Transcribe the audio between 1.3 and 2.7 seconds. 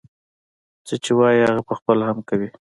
هغه پخپله هم کوي.